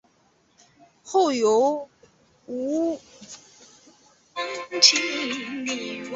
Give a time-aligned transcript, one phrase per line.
[1.03, 1.87] 后由
[2.47, 2.99] 吴棐
[4.79, 6.09] 彝接任。